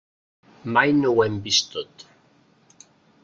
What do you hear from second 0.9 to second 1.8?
no ho hem vist